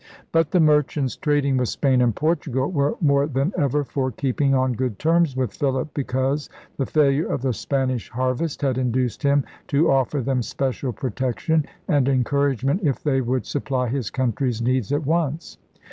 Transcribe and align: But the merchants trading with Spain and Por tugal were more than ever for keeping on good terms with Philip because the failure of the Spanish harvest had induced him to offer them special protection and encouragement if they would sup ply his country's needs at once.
But 0.31 0.49
the 0.49 0.59
merchants 0.59 1.15
trading 1.15 1.57
with 1.57 1.69
Spain 1.69 2.01
and 2.01 2.15
Por 2.15 2.35
tugal 2.35 2.71
were 2.73 2.95
more 3.01 3.27
than 3.27 3.53
ever 3.55 3.83
for 3.83 4.09
keeping 4.11 4.55
on 4.55 4.73
good 4.73 4.97
terms 4.97 5.35
with 5.37 5.53
Philip 5.53 5.89
because 5.93 6.49
the 6.77 6.87
failure 6.87 7.27
of 7.27 7.43
the 7.43 7.53
Spanish 7.53 8.09
harvest 8.09 8.63
had 8.63 8.79
induced 8.79 9.21
him 9.21 9.43
to 9.67 9.91
offer 9.91 10.19
them 10.21 10.41
special 10.41 10.91
protection 10.91 11.67
and 11.87 12.09
encouragement 12.09 12.81
if 12.83 13.03
they 13.03 13.21
would 13.21 13.45
sup 13.45 13.65
ply 13.65 13.89
his 13.89 14.09
country's 14.09 14.59
needs 14.59 14.91
at 14.91 15.05
once. 15.05 15.59